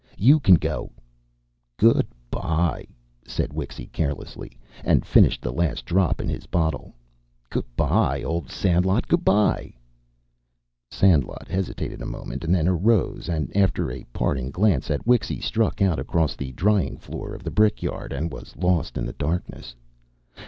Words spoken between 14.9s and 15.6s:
Wixy,